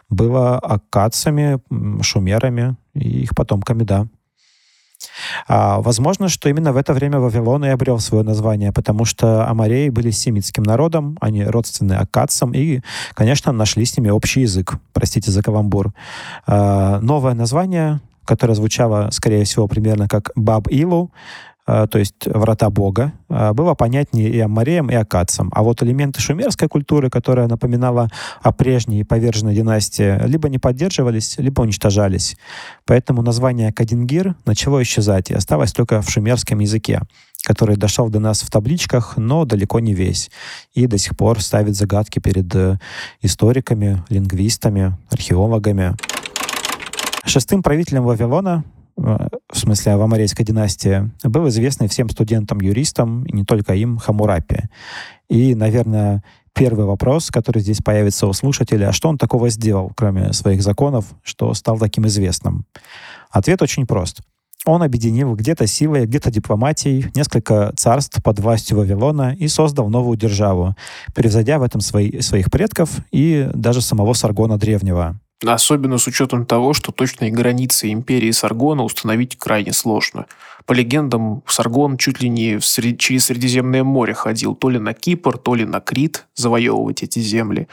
[0.10, 1.60] было акадцами,
[2.02, 4.08] шумерами и их потомками, да.
[5.48, 9.90] А, возможно, что именно в это время Вавилон и обрел свое название, потому что амареи
[9.90, 12.82] были семитским народом, они родственны акадцам, и,
[13.14, 14.76] конечно, нашли с ними общий язык.
[14.94, 15.94] Простите за каламбур.
[16.46, 23.14] А, новое название, которое звучало, скорее всего, примерно как Баб-Илу, Э, то есть врата Бога,
[23.30, 25.52] э, было понятнее и аммареям, и акадцам.
[25.54, 28.10] А вот элементы шумерской культуры, которая напоминала
[28.42, 32.36] о прежней поверженной династии, либо не поддерживались, либо уничтожались.
[32.86, 37.02] Поэтому название Кадингир начало исчезать и осталось только в шумерском языке
[37.44, 40.30] который дошел до нас в табличках, но далеко не весь.
[40.74, 42.78] И до сих пор ставит загадки перед э,
[43.22, 45.96] историками, лингвистами, археологами.
[47.26, 48.64] Шестым правителем Вавилона
[48.96, 54.70] в смысле в Амарейской династии, был известный всем студентам-юристам, и не только им, Хамурапи.
[55.30, 56.24] И, наверное,
[56.54, 61.06] первый вопрос, который здесь появится у слушателя, а что он такого сделал, кроме своих законов,
[61.24, 62.66] что стал таким известным?
[63.30, 64.22] Ответ очень прост.
[64.66, 70.76] Он объединил где-то силой, где-то дипломатией несколько царств под властью Вавилона и создал новую державу,
[71.16, 75.20] превзойдя в этом свои, своих предков и даже самого Саргона Древнего.
[75.46, 80.28] Особенно с учетом того, что точные границы империи Саргона установить крайне сложно.
[80.66, 83.00] По легендам, Саргон чуть ли не сред...
[83.00, 87.68] через Средиземное море ходил то ли на Кипр, то ли на Крит завоевывать эти земли.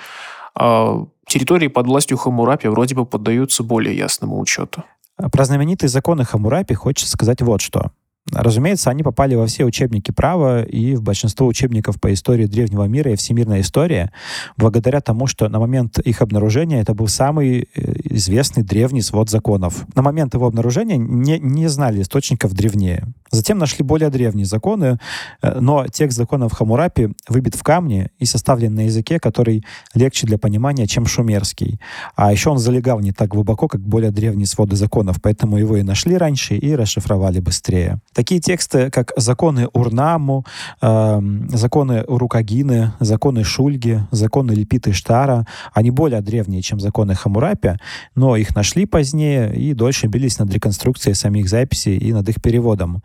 [0.54, 4.84] А территории под властью Хамурапи вроде бы поддаются более ясному учету.
[5.30, 7.90] Про знаменитые законы Хамурапи хочется сказать вот что.
[8.32, 13.12] Разумеется, они попали во все учебники права и в большинство учебников по истории древнего мира
[13.12, 14.10] и всемирной истории,
[14.56, 19.86] благодаря тому, что на момент их обнаружения это был самый э, известный древний свод законов.
[19.94, 23.06] На момент его обнаружения не, не знали источников древнее.
[23.30, 24.98] Затем нашли более древние законы,
[25.42, 29.64] э, но текст законов Хамурапи выбит в камне и составлен на языке, который
[29.94, 31.80] легче для понимания, чем шумерский.
[32.16, 35.82] А еще он залегал не так глубоко, как более древние своды законов, поэтому его и
[35.82, 38.00] нашли раньше, и расшифровали быстрее.
[38.14, 40.44] Такие тексты, как законы Урнаму,
[40.80, 47.76] э, законы Урукагины, законы Шульги, законы Липиты Штара, они более древние, чем законы Хамурапи,
[48.14, 53.02] но их нашли позднее и дольше бились над реконструкцией самих записей и над их переводом.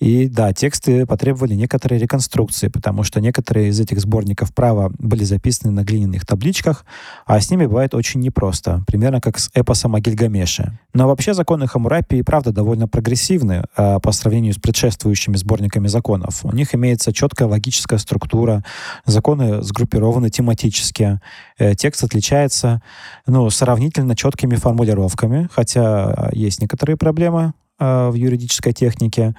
[0.00, 5.72] И да, тексты потребовали некоторой реконструкции, потому что некоторые из этих сборников права были записаны
[5.72, 6.84] на глиняных табличках,
[7.26, 10.78] а с ними бывает очень непросто, примерно как с эпосом о Гильгамеше.
[10.92, 16.44] Но вообще законы Хамурапи и правда довольно прогрессивны а по сравнению с предшествующими сборниками законов.
[16.44, 18.64] У них имеется четкая логическая структура,
[19.04, 21.20] законы сгруппированы тематически,
[21.58, 22.82] э, текст отличается
[23.26, 29.34] ну, сравнительно четкими формулировками, хотя есть некоторые проблемы э, в юридической технике,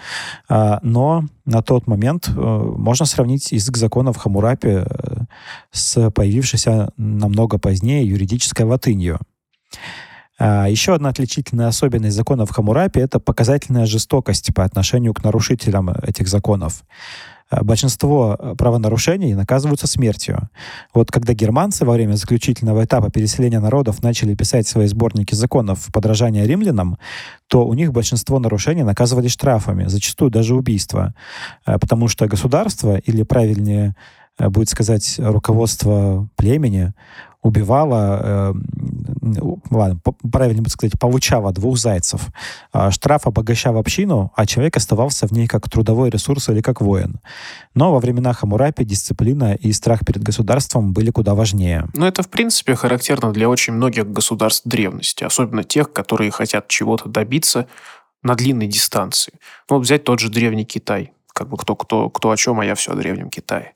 [0.49, 4.83] э, но на тот момент можно сравнить язык законов Хамурапи
[5.71, 9.19] с появившейся намного позднее юридической латынью.
[10.39, 16.83] Еще одна отличительная особенность законов Хамурапи— это показательная жестокость по отношению к нарушителям этих законов.
[17.49, 20.49] А, большинство э, правонарушений наказываются смертью.
[20.93, 26.45] Вот когда германцы во время заключительного этапа переселения народов начали писать свои сборники законов подражания
[26.45, 26.97] римлянам,
[27.47, 31.13] то у них большинство нарушений наказывали штрафами, зачастую даже убийство.
[31.65, 33.95] А, потому что государство, или правильнее
[34.39, 36.93] э, будет сказать руководство племени,
[37.43, 38.53] убивала, э,
[39.71, 39.99] ладно,
[40.31, 42.27] правильно будет сказать, получала двух зайцев.
[42.73, 47.19] Э, штраф обогащал общину, а человек оставался в ней как трудовой ресурс или как воин.
[47.73, 51.87] Но во времена Хамурапи дисциплина и страх перед государством были куда важнее.
[51.95, 57.09] Но это, в принципе, характерно для очень многих государств древности, особенно тех, которые хотят чего-то
[57.09, 57.67] добиться
[58.23, 59.33] на длинной дистанции.
[59.69, 62.65] Ну, вот взять тот же Древний Китай как бы кто, кто, кто о чем, а
[62.65, 63.73] я все о Древнем Китае.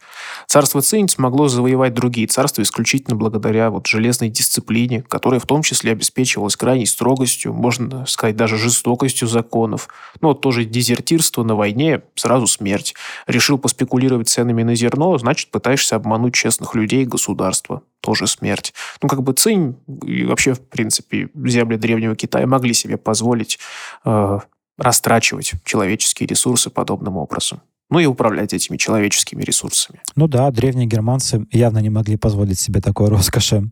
[0.48, 5.92] Царство Цинь смогло завоевать другие царства исключительно благодаря вот железной дисциплине, которая в том числе
[5.92, 9.90] обеспечивалась крайней строгостью, можно сказать, даже жестокостью законов.
[10.22, 12.96] Ну, вот тоже дезертирство на войне, сразу смерть.
[13.28, 18.74] Решил поспекулировать ценами на зерно, значит, пытаешься обмануть честных людей и государство тоже смерть.
[19.02, 23.60] Ну, как бы Цинь и вообще, в принципе, земли Древнего Китая могли себе позволить
[24.06, 24.40] э,
[24.80, 30.00] растрачивать человеческие ресурсы подобным образом ну и управлять этими человеческими ресурсами.
[30.16, 33.70] Ну да, древние германцы явно не могли позволить себе такой роскоши.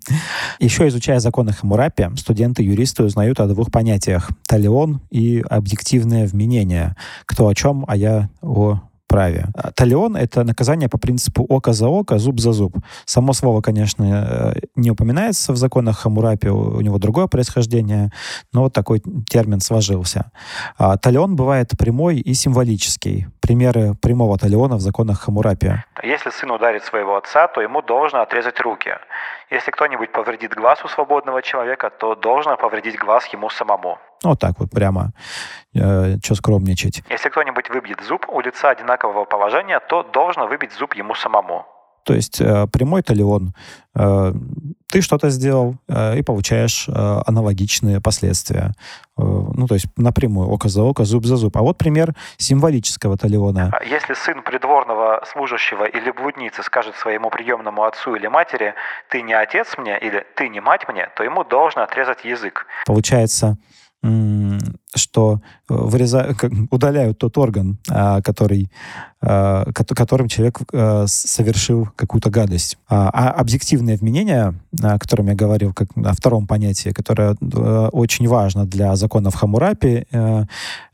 [0.60, 6.96] Еще изучая законы Хамурапи, студенты-юристы узнают о двух понятиях– талион и объективное вменение.
[7.26, 9.46] Кто о чем, а я о праве.
[9.76, 12.76] Талион— это наказание по принципу око за око, зуб за зуб.
[13.06, 18.12] Само слово, конечно, э, не упоминается в законах Хамурапи, у него другое происхождение,
[18.54, 20.32] но вот такой термин сложился.
[20.78, 23.28] А талион бывает прямой и символический.
[23.42, 25.72] Примеры прямого талиона в законах Хамурапи.
[26.04, 28.92] Если сын ударит своего отца, то ему должно отрезать руки.
[29.50, 33.98] Если кто-нибудь повредит глаз у свободного человека, то должно повредить глаз ему самому.
[34.24, 35.12] Вот так вот прямо.
[35.76, 37.04] Э, что скромничать.
[37.10, 41.66] Если кто-нибудь выбьет зуб у лица одинакового положения, то должно выбить зуб ему самому.
[42.04, 43.54] То есть э, прямой-то ли он?
[43.94, 44.32] Э,
[44.90, 46.92] ты что-то сделал э, и получаешь э,
[47.28, 48.72] аналогичные последствия.
[49.18, 51.58] Э, ну, то есть напрямую, око за око, зуб за зуб.
[51.58, 53.78] А вот пример символического талиона.
[53.86, 58.74] Если сын придворного служащего или блудницы скажет своему приемному отцу или матери,
[59.10, 62.68] ты не отец мне или ты не мать мне, то ему должно отрезать язык.
[62.86, 63.58] Получается,
[64.96, 66.38] что э, вырезают,
[66.72, 68.72] удаляют тот орган, а, который,
[69.22, 72.78] а, которым человек э, совершил какую-то гадость.
[72.88, 78.28] А, а объективное вменение, о котором я говорил, как о втором понятии, которое э, очень
[78.28, 80.06] важно для законов Хамурапи,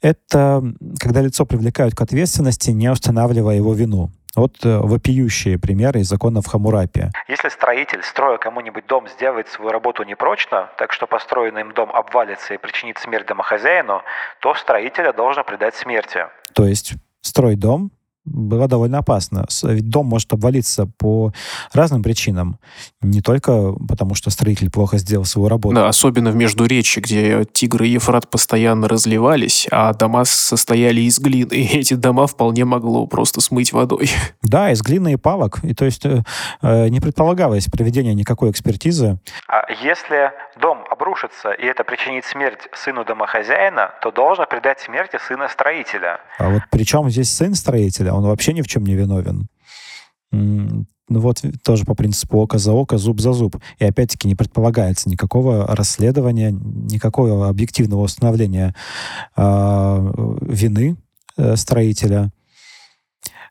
[0.01, 4.11] это когда лицо привлекают к ответственности, не устанавливая его вину.
[4.35, 7.11] Вот э, вопиющие примеры из законов Хамурапи.
[7.27, 12.55] Если строитель, строя кому-нибудь дом, сделает свою работу непрочно, так что построенный им дом обвалится
[12.55, 14.01] и причинит смерть домохозяину,
[14.39, 16.25] то строителя должно предать смерти.
[16.53, 17.91] То есть строй дом,
[18.25, 19.45] было довольно опасно.
[19.63, 21.33] Ведь дом может обвалиться по
[21.73, 22.57] разным причинам.
[23.01, 25.75] Не только потому, что строитель плохо сделал свою работу.
[25.75, 31.53] Да, особенно в Междуречье, где Тигр и Ефрат постоянно разливались, а дома состояли из глины.
[31.53, 34.09] И эти дома вполне могло просто смыть водой.
[34.41, 35.63] Да, из глины и палок.
[35.63, 36.21] И то есть э,
[36.61, 39.19] э не предполагалось проведение никакой экспертизы.
[39.47, 45.47] А если дом обрушится, и это причинит смерть сыну домохозяина, то должно предать смерти сына
[45.47, 46.19] строителя.
[46.37, 48.12] А вот при чем здесь сын строителя?
[48.13, 49.47] Он вообще ни в чем не виновен.
[51.09, 53.57] Ну вот тоже по принципу око за око, зуб за зуб.
[53.77, 58.73] И опять-таки не предполагается никакого расследования, никакого объективного установления
[59.35, 60.95] э, вины
[61.37, 62.31] э, строителя.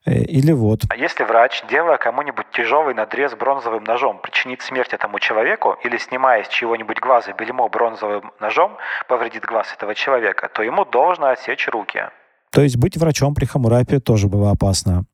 [0.05, 0.81] Э, или вот.
[0.89, 6.43] А если врач, делая кому-нибудь тяжелый надрез бронзовым ножом, причинит смерть этому человеку, или снимая
[6.43, 8.77] из чего-нибудь глаза бельмо бронзовым ножом,
[9.09, 12.09] повредит глаз этого человека, то ему должно отсечь руки.
[12.53, 15.07] То есть быть врачом при Хамурапе тоже было опасно.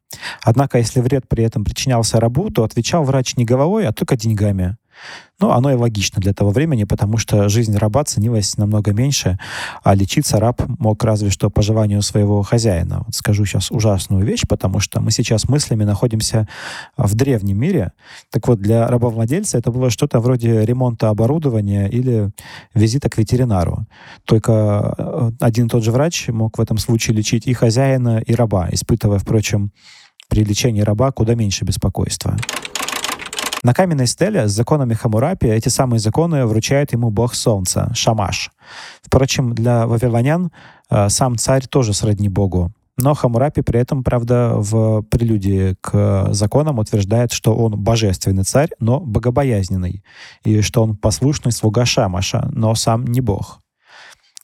[0.42, 4.76] Однако, если вред при этом причинялся рабу, то отвечал врач не головой, а только деньгами.
[5.40, 9.38] Ну, оно и логично для того времени, потому что жизнь раба ценилась намного меньше,
[9.84, 13.04] а лечиться раб мог разве что по желанию своего хозяина.
[13.06, 16.48] Вот скажу сейчас ужасную вещь, потому что мы сейчас мыслями находимся
[16.96, 17.92] в древнем мире.
[18.32, 22.32] Так вот, для рабовладельца это было что-то вроде ремонта оборудования или
[22.74, 23.86] визита к ветеринару.
[24.24, 28.34] Только э, один и тот же врач мог в этом случае лечить и хозяина, и
[28.34, 29.70] раба, испытывая, впрочем,
[30.28, 32.36] при лечении раба куда меньше беспокойства.
[33.68, 38.50] На каменной стеле с законами Хамурапи эти самые законы вручает ему бог солнца, Шамаш.
[39.02, 40.50] Впрочем, для вавилонян
[40.88, 42.72] э, сам царь тоже сродни богу.
[42.96, 49.00] Но Хамурапи при этом, правда, в прелюдии к законам утверждает, что он божественный царь, но
[49.00, 50.02] богобоязненный,
[50.44, 53.60] и что он послушный слуга Шамаша, но сам не бог.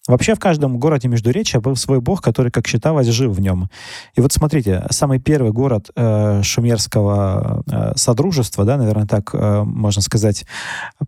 [0.07, 3.71] Вообще в каждом городе Междуречия был свой бог, который, как считалось, жил в нем.
[4.14, 10.03] И вот смотрите, самый первый город э, шумерского э, содружества, да, наверное, так э, можно
[10.03, 10.45] сказать,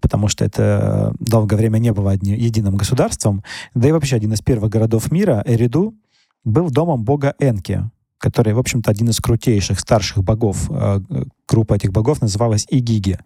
[0.00, 3.42] потому что это долгое время не было одни, единым государством,
[3.74, 5.94] да и вообще один из первых городов мира, Эриду,
[6.44, 10.70] был домом бога Энки, который, в общем-то, один из крутейших старших богов.
[10.70, 11.00] Э,
[11.48, 13.18] группа этих богов называлась Игиги.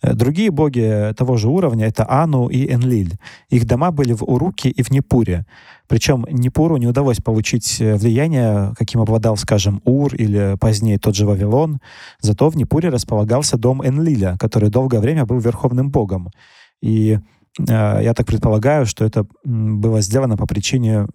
[0.00, 3.18] Э, другие боги того же уровня— это Ану и Энлиль.
[3.50, 5.44] Их дома были в Уруке и в Непуре.
[5.88, 11.26] Причем Непуру не удалось получить э, влияние, каким обладал, скажем, Ур или позднее тот же
[11.26, 11.80] Вавилон.
[12.20, 16.30] Зато в Непуре располагался дом Энлиля, который долгое время был верховным богом.
[16.80, 17.18] И
[17.66, 21.08] я так предполагаю, что это было сделано по причине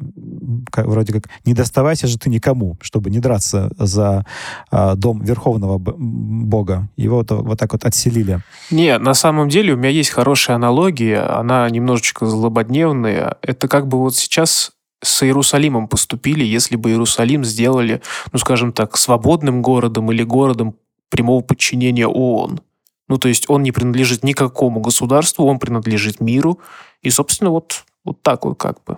[0.72, 4.26] как, вроде как «не доставайся же ты никому», чтобы не драться за
[4.72, 6.90] а, дом верховного бога.
[6.96, 8.42] Его вот, вот так вот отселили.
[8.72, 13.38] Не, на самом деле у меня есть хорошая аналогия, она немножечко злободневная.
[13.42, 14.72] Это как бы вот сейчас
[15.04, 20.76] с Иерусалимом поступили, если бы Иерусалим сделали, ну, скажем так, свободным городом или городом
[21.10, 22.62] прямого подчинения ООН.
[23.10, 26.60] Ну, то есть он не принадлежит никакому государству, он принадлежит миру.
[27.02, 28.98] И, собственно, вот, вот так вот как бы.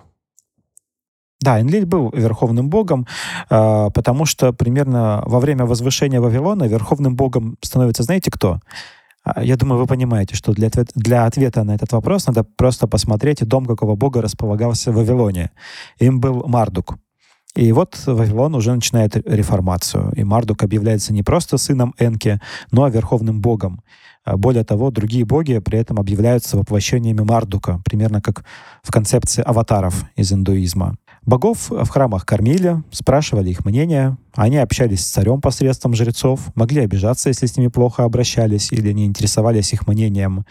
[1.40, 3.06] Да, Энлиль был верховным богом,
[3.50, 8.60] э, потому что примерно во время возвышения Вавилона верховным богом становится, знаете кто?
[9.22, 12.86] А, я думаю, вы понимаете, что для, ответ, для ответа на этот вопрос надо просто
[12.86, 15.50] посмотреть дом какого бога располагался в Вавилоне.
[15.98, 16.96] Им был Мардук.
[17.56, 20.12] И вот Вавилон уже начинает реформацию.
[20.14, 23.82] И Мардук объявляется не просто сыном Энки, но верховным богом.
[24.24, 28.44] А более того, другие боги при этом объявляются воплощениями Мардука, примерно как
[28.82, 30.96] в концепции аватаров из индуизма.
[31.26, 37.30] Богов в храмах кормили, спрашивали их мнение, они общались с царем посредством жрецов, могли обижаться,
[37.30, 40.44] если с ними плохо обращались или не интересовались их мнением.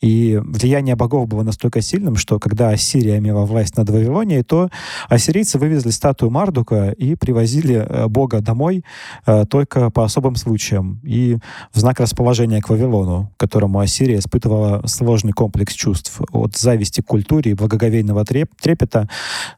[0.00, 4.70] И влияние богов было настолько сильным, что когда Ассирия имела власть над Вавилонией, то
[5.08, 8.84] ассирийцы вывезли статую Мардука и привозили э, бога домой
[9.26, 11.38] э, только по особым случаям и
[11.72, 17.50] в знак расположения к Вавилону, которому Ассирия испытывала сложный комплекс чувств от зависти к культуре
[17.50, 19.08] и благоговейного трепета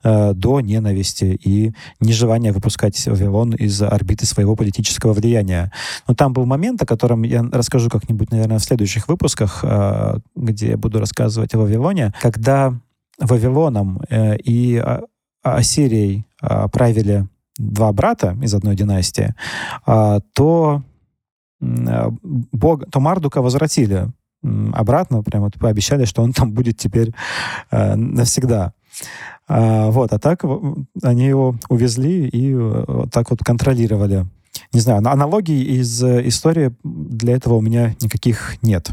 [0.02, 5.72] э, ненависти и нежелания выпускать Вавилон из орбиты своего политического влияния.
[6.07, 10.70] Но там был момент, о котором я расскажу как-нибудь, наверное, в следующих выпусках, э, где
[10.70, 12.78] я буду рассказывать о Вавилоне, когда
[13.18, 15.02] Вавилоном э, и а,
[15.42, 17.26] Ассирией э, правили
[17.59, 19.34] два брата из одной династии,
[20.34, 20.82] то,
[21.59, 24.09] Бог, то Мардука возвратили
[24.74, 27.14] обратно, прямо вот пообещали, что он там будет теперь
[27.70, 28.74] навсегда.
[29.49, 30.44] А, вот, а так
[31.03, 34.26] они его увезли и э, вот так вот контролировали.
[34.72, 38.90] Не знаю, аналогий из э, истории для этого у меня никаких нет.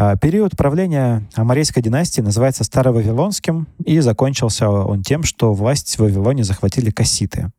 [0.00, 6.44] А, период правления Амарейской династии называется Старовавилонским, и закончился он тем, что власть в Вавилоне
[6.44, 7.50] захватили касситы.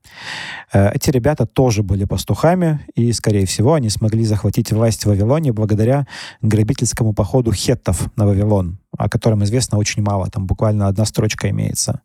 [0.71, 5.51] Э, эти ребята тоже были пастухами, и, скорее всего, они смогли захватить власть в Вавилоне
[5.51, 6.07] благодаря
[6.41, 12.03] грабительскому походу хеттов на Вавилон, о котором известно очень мало, там буквально одна строчка имеется.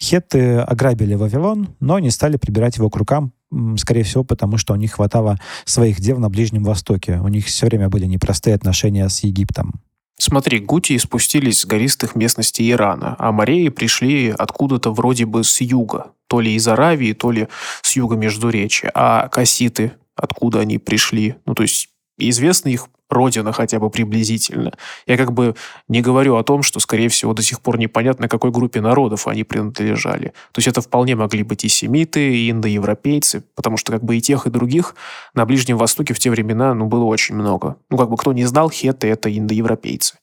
[0.00, 3.32] Хетты ограбили Вавилон, но не стали прибирать его к рукам,
[3.76, 7.18] скорее всего, потому что у них хватало своих дел на Ближнем Востоке.
[7.18, 9.80] У них все время были непростые отношения с Египтом.
[10.18, 16.12] Смотри, гутии спустились с гористых местностей Ирана, а мореи пришли откуда-то вроде бы с юга,
[16.28, 17.48] то ли из Аравии, то ли
[17.82, 18.92] с юга Междуречия.
[18.94, 21.34] А касситы, откуда они пришли?
[21.44, 21.88] Ну, то есть
[22.30, 24.72] известны их родина хотя бы приблизительно.
[25.06, 25.54] Я как бы
[25.88, 29.44] не говорю о том, что, скорее всего, до сих пор непонятно, какой группе народов они
[29.44, 30.28] принадлежали.
[30.52, 34.20] То есть это вполне могли быть и семиты, и индоевропейцы, потому что как бы и
[34.20, 34.94] тех, и других
[35.34, 37.76] на Ближнем Востоке в те времена ну, было очень много.
[37.90, 40.14] Ну, как бы кто не знал, хеты— это индоевропейцы.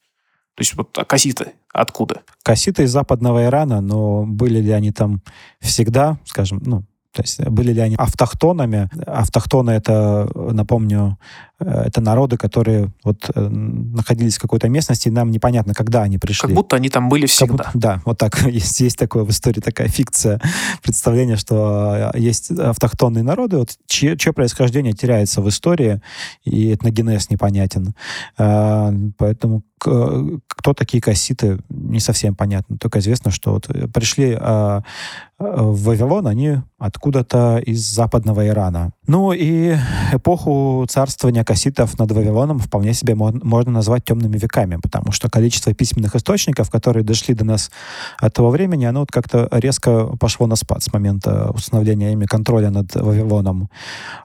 [0.56, 2.22] То есть вот а касситы откуда?
[2.44, 5.22] Касситы из западного Ирана, но были ли они там
[5.62, 6.84] всегда, скажем, ну,
[7.14, 8.90] то есть были ли они автохтонами?
[9.06, 11.18] Автохтоны— это, напомню,
[11.60, 16.18] Э, это народы, которые вот э, находились в какой-то местности, и нам непонятно, когда они
[16.18, 16.48] пришли.
[16.48, 17.66] Как будто они там были всегда.
[17.66, 18.42] Будто, да, вот так.
[18.50, 20.42] Есть, есть такое в истории, такая фикция,
[20.84, 26.02] представление, что э, есть автохтонные народы, вот, чье, чье происхождение теряется в истории,
[26.44, 27.94] и этногенез непонятен.
[28.38, 32.78] Поэтому кто такие касситы, не совсем понятно.
[32.78, 38.92] Только известно, что вот пришли в Вавилон, они откуда-то из западного Ирана.
[39.08, 39.78] Ну и
[40.12, 46.16] эпоху царствования касситов над Вавилоном вполне себе можно назвать темными веками, потому что количество письменных
[46.16, 47.72] источников, которые дошли до нас
[48.18, 52.70] от того времени, оно вот как-то резко пошло на спад с момента установления ими контроля
[52.70, 53.70] над Вавилоном.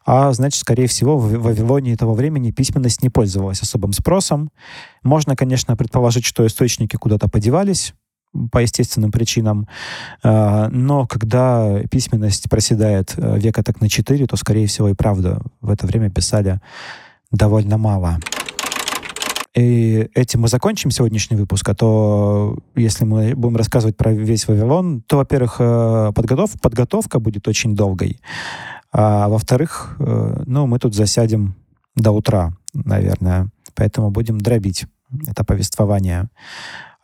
[0.05, 4.50] А значит, скорее всего, в Вавилоне того времени письменность не пользовалась особым спросом.
[5.05, 7.94] Можно, конечно, предположить, что источники куда-то подевались,
[8.50, 9.68] по естественным причинам.
[10.22, 15.40] А, но когда письменность проседает э, века так на 4, то, скорее всего, и правда
[15.61, 16.61] в это время писали
[17.30, 18.18] довольно мало.
[19.55, 25.02] И этим мы закончим сегодняшний выпуск, а то если мы будем рассказывать про весь Вавилон,
[25.02, 28.18] то, во-первых, э, подготов, подготовка будет очень долгой,
[28.90, 31.55] а во-вторых, э, ну, мы тут засядем
[31.94, 34.87] до утра, наверное, поэтому будем дробить
[35.27, 36.29] это повествование.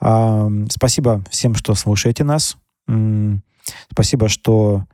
[0.00, 2.56] Спасибо всем, что слушаете нас.
[3.92, 4.84] Спасибо, что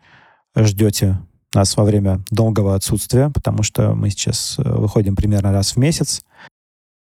[0.57, 1.18] ждете
[1.57, 6.22] нас во время долгого отсутствия, потому что мы сейчас э, выходим примерно раз в месяц.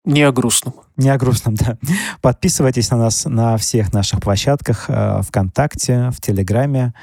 [0.05, 0.75] Не о грустном.
[0.97, 1.77] Не о грустном, да.
[2.21, 6.93] Подписывайтесь на нас на всех наших площадках э, ВКонтакте, в Телеграме.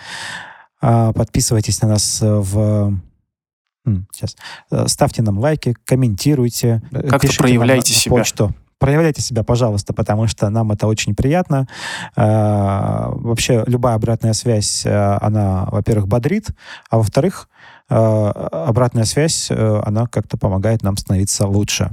[0.80, 2.98] Э, подписывайтесь на нас в
[3.84, 4.36] Сейчас.
[4.86, 6.82] Ставьте нам лайки, комментируйте.
[7.08, 8.16] Как-то проявляйте себя.
[8.16, 11.68] Почаще проявляйте себя, пожалуйста, потому что нам это очень приятно.
[12.16, 16.48] Э, вообще, любая обратная связь, э, она, во-первых, бодрит,
[16.88, 17.48] а во-вторых,
[17.90, 21.90] э, обратная связь, она как-то помогает нам становиться лучше.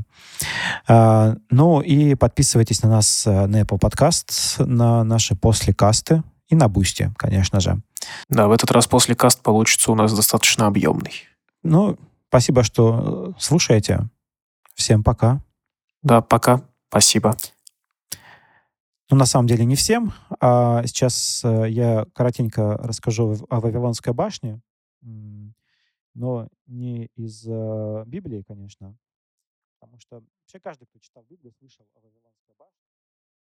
[0.88, 7.12] Ну и подписывайтесь на нас э, на Apple Podcast, на наши послекасты и на Бусти,
[7.18, 7.82] конечно же.
[8.30, 11.12] Да, в этот раз после каст получится у нас достаточно объемный.
[11.64, 11.98] Ну,
[12.30, 14.10] спасибо, что э, слушаете.
[14.74, 15.42] Всем пока.
[16.02, 16.62] Да, пока.
[16.90, 17.36] Спасибо.
[19.10, 20.14] Ну, на самом деле, не всем.
[20.40, 24.62] А сейчас э, я коротенько расскажу о Вавилонской башне,
[26.14, 27.46] но не из
[28.08, 28.98] Библии, конечно,
[29.80, 32.27] потому что вообще каждый, кто читал Библию, слышал о Вавилонской.